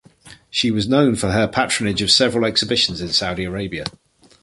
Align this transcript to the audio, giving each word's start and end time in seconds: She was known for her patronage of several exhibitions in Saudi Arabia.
She 0.49 0.71
was 0.71 0.87
known 0.89 1.15
for 1.15 1.29
her 1.29 1.47
patronage 1.47 2.01
of 2.01 2.09
several 2.09 2.43
exhibitions 2.43 3.01
in 3.01 3.09
Saudi 3.09 3.43
Arabia. 3.43 3.85